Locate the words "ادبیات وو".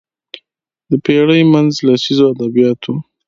2.33-2.97